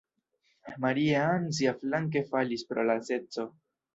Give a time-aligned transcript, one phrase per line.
[0.85, 3.49] Maria-Ann, siaflanke, falis pro laceco.